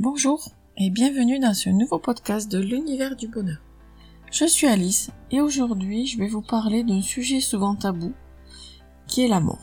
Bonjour 0.00 0.48
et 0.76 0.90
bienvenue 0.90 1.38
dans 1.38 1.54
ce 1.54 1.70
nouveau 1.70 2.00
podcast 2.00 2.50
de 2.50 2.58
l'univers 2.58 3.14
du 3.14 3.28
bonheur. 3.28 3.58
Je 4.32 4.44
suis 4.44 4.66
Alice 4.66 5.12
et 5.30 5.40
aujourd'hui 5.40 6.08
je 6.08 6.18
vais 6.18 6.26
vous 6.26 6.42
parler 6.42 6.82
d'un 6.82 7.00
sujet 7.00 7.38
souvent 7.38 7.76
tabou 7.76 8.12
qui 9.06 9.24
est 9.24 9.28
la 9.28 9.38
mort. 9.38 9.62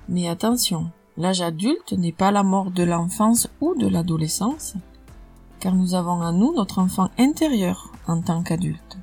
Mais 0.09 0.27
attention, 0.27 0.91
l'âge 1.15 1.39
adulte 1.39 1.93
n'est 1.93 2.11
pas 2.11 2.31
la 2.31 2.43
mort 2.43 2.69
de 2.69 2.83
l'enfance 2.83 3.47
ou 3.61 3.75
de 3.75 3.87
l'adolescence, 3.87 4.73
car 5.61 5.73
nous 5.73 5.95
avons 5.95 6.21
en 6.21 6.33
nous 6.33 6.53
notre 6.53 6.79
enfant 6.79 7.11
intérieur 7.17 7.93
en 8.07 8.19
tant 8.21 8.43
qu'adulte. 8.43 8.97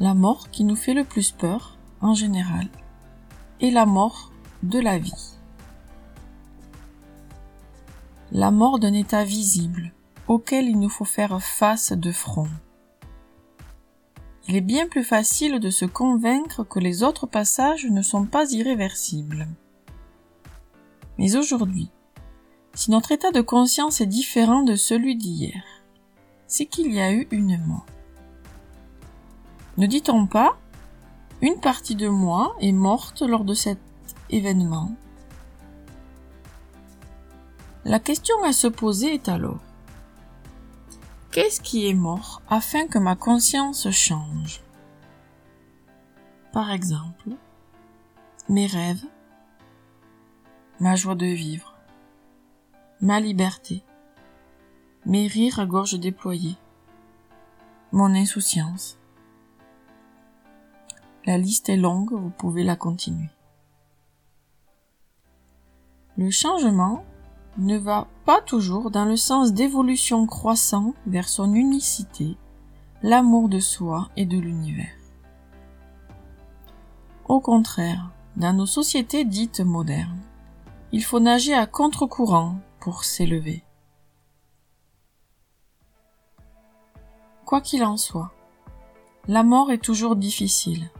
La 0.00 0.14
mort 0.14 0.50
qui 0.50 0.64
nous 0.64 0.76
fait 0.76 0.94
le 0.94 1.04
plus 1.04 1.30
peur, 1.30 1.78
en 2.00 2.14
général, 2.14 2.68
est 3.60 3.70
la 3.70 3.86
mort 3.86 4.32
de 4.62 4.78
la 4.78 4.98
vie. 4.98 5.36
La 8.32 8.50
mort 8.50 8.78
d'un 8.78 8.94
état 8.94 9.24
visible, 9.24 9.92
auquel 10.26 10.66
il 10.66 10.78
nous 10.78 10.88
faut 10.88 11.04
faire 11.04 11.42
face 11.42 11.92
de 11.92 12.10
front. 12.10 12.48
Il 14.48 14.56
est 14.56 14.60
bien 14.60 14.88
plus 14.88 15.04
facile 15.04 15.60
de 15.60 15.70
se 15.70 15.84
convaincre 15.84 16.64
que 16.64 16.80
les 16.80 17.02
autres 17.02 17.26
passages 17.26 17.86
ne 17.86 18.02
sont 18.02 18.26
pas 18.26 18.50
irréversibles. 18.50 19.46
Mais 21.18 21.36
aujourd'hui, 21.36 21.90
si 22.74 22.90
notre 22.90 23.12
état 23.12 23.30
de 23.30 23.40
conscience 23.40 24.00
est 24.00 24.06
différent 24.06 24.62
de 24.62 24.74
celui 24.74 25.14
d'hier, 25.14 25.62
c'est 26.46 26.66
qu'il 26.66 26.92
y 26.92 27.00
a 27.00 27.12
eu 27.12 27.28
une 27.30 27.58
mort. 27.64 27.86
Ne 29.78 29.86
dit-on 29.86 30.26
pas 30.26 30.58
Une 31.40 31.58
partie 31.58 31.94
de 31.94 32.08
moi 32.08 32.54
est 32.60 32.72
morte 32.72 33.22
lors 33.22 33.44
de 33.44 33.54
cet 33.54 33.78
événement? 34.28 34.94
La 37.86 37.98
question 37.98 38.36
à 38.44 38.52
se 38.52 38.66
poser 38.66 39.14
est 39.14 39.28
alors 39.28 39.60
Qu'est-ce 41.30 41.62
qui 41.62 41.88
est 41.88 41.94
mort 41.94 42.42
afin 42.50 42.86
que 42.86 42.98
ma 42.98 43.16
conscience 43.16 43.90
change? 43.90 44.60
Par 46.52 46.70
exemple, 46.70 47.30
mes 48.50 48.66
rêves, 48.66 49.06
ma 50.80 50.96
joie 50.96 51.14
de 51.14 51.24
vivre, 51.24 51.74
ma 53.00 53.20
liberté, 53.20 53.82
mes 55.06 55.26
rires 55.26 55.60
à 55.60 55.64
gorge 55.64 55.98
déployée, 55.98 56.56
mon 57.90 58.14
insouciance, 58.14 58.98
la 61.24 61.38
liste 61.38 61.68
est 61.68 61.76
longue, 61.76 62.12
vous 62.12 62.30
pouvez 62.30 62.64
la 62.64 62.76
continuer. 62.76 63.30
Le 66.16 66.30
changement 66.30 67.04
ne 67.58 67.78
va 67.78 68.08
pas 68.24 68.40
toujours 68.40 68.90
dans 68.90 69.04
le 69.04 69.16
sens 69.16 69.52
d'évolution 69.52 70.26
croissant 70.26 70.94
vers 71.06 71.28
son 71.28 71.54
unicité, 71.54 72.36
l'amour 73.02 73.48
de 73.48 73.60
soi 73.60 74.08
et 74.16 74.26
de 74.26 74.38
l'univers. 74.38 74.94
Au 77.28 77.40
contraire, 77.40 78.10
dans 78.36 78.52
nos 78.52 78.66
sociétés 78.66 79.24
dites 79.24 79.60
modernes, 79.60 80.20
il 80.90 81.04
faut 81.04 81.20
nager 81.20 81.54
à 81.54 81.66
contre-courant 81.66 82.56
pour 82.80 83.04
s'élever. 83.04 83.62
Quoi 87.46 87.60
qu'il 87.60 87.84
en 87.84 87.96
soit, 87.96 88.32
la 89.28 89.42
mort 89.42 89.70
est 89.70 89.82
toujours 89.82 90.16
difficile 90.16 90.90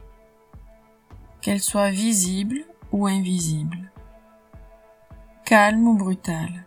qu'elle 1.43 1.61
soit 1.61 1.91
visible 1.91 2.65
ou 2.93 3.05
invisible, 3.05 3.91
calme 5.43 5.89
ou 5.89 5.97
brutale, 5.97 6.65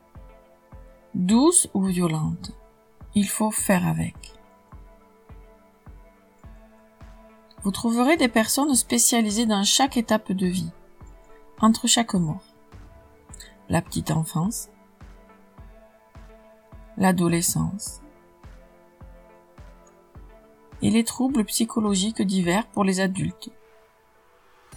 douce 1.15 1.71
ou 1.73 1.85
violente, 1.85 2.53
il 3.15 3.27
faut 3.27 3.51
faire 3.51 3.87
avec. 3.87 4.35
Vous 7.63 7.71
trouverez 7.71 8.19
des 8.19 8.29
personnes 8.29 8.75
spécialisées 8.75 9.47
dans 9.47 9.65
chaque 9.65 9.97
étape 9.97 10.31
de 10.33 10.47
vie, 10.47 10.71
entre 11.59 11.87
chaque 11.87 12.13
mort. 12.13 12.45
La 13.71 13.81
petite 13.81 14.11
enfance, 14.11 14.69
l'adolescence. 16.99 18.03
Et 20.83 20.91
les 20.91 21.03
troubles 21.03 21.47
psychologiques 21.47 22.21
divers 22.21 22.67
pour 22.67 22.85
les 22.85 23.01
adultes 23.01 23.51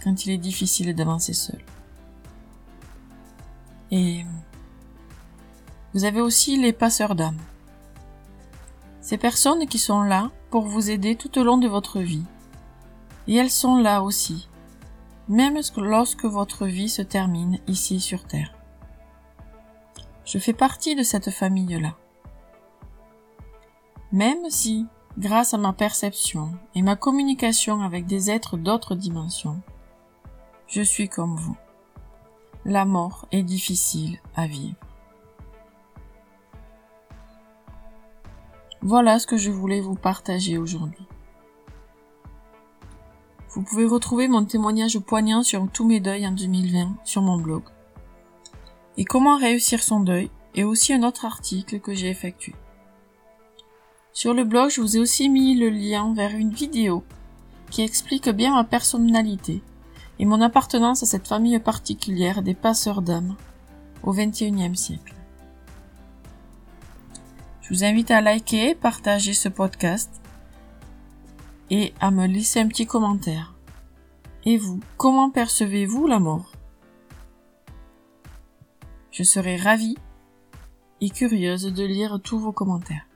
quand 0.02 0.24
il 0.24 0.32
est 0.32 0.38
difficile 0.38 0.94
d'avancer 0.94 1.32
seul. 1.32 1.60
Et 3.90 4.24
vous 5.92 6.04
avez 6.04 6.20
aussi 6.20 6.56
les 6.56 6.72
passeurs 6.72 7.14
d'âme. 7.14 7.38
Ces 9.00 9.18
personnes 9.18 9.66
qui 9.66 9.78
sont 9.78 10.02
là 10.02 10.30
pour 10.50 10.66
vous 10.66 10.90
aider 10.90 11.16
tout 11.16 11.38
au 11.38 11.44
long 11.44 11.58
de 11.58 11.68
votre 11.68 12.00
vie. 12.00 12.24
Et 13.26 13.36
elles 13.36 13.50
sont 13.50 13.76
là 13.76 14.02
aussi, 14.02 14.48
même 15.28 15.58
lorsque 15.76 16.24
votre 16.24 16.66
vie 16.66 16.88
se 16.88 17.02
termine 17.02 17.58
ici 17.66 18.00
sur 18.00 18.24
Terre. 18.24 18.54
Je 20.24 20.38
fais 20.38 20.52
partie 20.52 20.94
de 20.94 21.02
cette 21.02 21.30
famille-là. 21.30 21.96
Même 24.12 24.48
si, 24.48 24.86
grâce 25.18 25.54
à 25.54 25.58
ma 25.58 25.72
perception 25.72 26.52
et 26.74 26.82
ma 26.82 26.96
communication 26.96 27.80
avec 27.80 28.06
des 28.06 28.30
êtres 28.30 28.56
d'autres 28.56 28.94
dimensions, 28.94 29.60
je 30.70 30.82
suis 30.82 31.08
comme 31.08 31.34
vous. 31.34 31.56
La 32.64 32.84
mort 32.84 33.26
est 33.32 33.42
difficile 33.42 34.20
à 34.36 34.46
vivre. 34.46 34.76
Voilà 38.80 39.18
ce 39.18 39.26
que 39.26 39.36
je 39.36 39.50
voulais 39.50 39.80
vous 39.80 39.96
partager 39.96 40.58
aujourd'hui. 40.58 41.06
Vous 43.50 43.62
pouvez 43.62 43.84
retrouver 43.84 44.28
mon 44.28 44.44
témoignage 44.44 44.98
poignant 45.00 45.42
sur 45.42 45.68
tous 45.70 45.86
mes 45.86 45.98
deuils 45.98 46.26
en 46.26 46.30
2020 46.30 46.98
sur 47.04 47.20
mon 47.20 47.36
blog. 47.36 47.64
Et 48.96 49.04
comment 49.04 49.36
réussir 49.36 49.82
son 49.82 50.00
deuil 50.00 50.30
et 50.54 50.62
aussi 50.62 50.92
un 50.92 51.02
autre 51.02 51.24
article 51.24 51.80
que 51.80 51.94
j'ai 51.94 52.08
effectué. 52.08 52.54
Sur 54.12 54.34
le 54.34 54.44
blog, 54.44 54.70
je 54.70 54.80
vous 54.80 54.96
ai 54.96 55.00
aussi 55.00 55.28
mis 55.28 55.56
le 55.56 55.68
lien 55.68 56.14
vers 56.14 56.34
une 56.34 56.50
vidéo 56.50 57.02
qui 57.70 57.82
explique 57.82 58.28
bien 58.28 58.54
ma 58.54 58.64
personnalité 58.64 59.62
et 60.20 60.26
mon 60.26 60.42
appartenance 60.42 61.02
à 61.02 61.06
cette 61.06 61.26
famille 61.26 61.58
particulière 61.58 62.42
des 62.42 62.52
passeurs 62.52 63.00
d'âmes 63.00 63.36
au 64.02 64.12
XXIe 64.12 64.76
siècle. 64.76 65.14
Je 67.62 67.70
vous 67.70 67.84
invite 67.84 68.10
à 68.10 68.20
liker, 68.20 68.74
partager 68.74 69.32
ce 69.32 69.48
podcast 69.48 70.20
et 71.70 71.94
à 72.00 72.10
me 72.10 72.26
laisser 72.26 72.60
un 72.60 72.68
petit 72.68 72.84
commentaire. 72.84 73.54
Et 74.44 74.58
vous, 74.58 74.80
comment 74.98 75.30
percevez-vous 75.30 76.06
la 76.06 76.18
mort? 76.18 76.52
Je 79.12 79.22
serai 79.22 79.56
ravie 79.56 79.96
et 81.00 81.08
curieuse 81.08 81.72
de 81.72 81.84
lire 81.84 82.20
tous 82.22 82.38
vos 82.38 82.52
commentaires. 82.52 83.06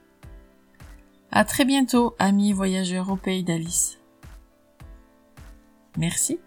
À 1.30 1.44
très 1.44 1.66
bientôt, 1.66 2.14
amis 2.18 2.54
voyageurs 2.54 3.10
au 3.10 3.16
pays 3.16 3.44
d'Alice. 3.44 3.98
Merci. 5.98 6.38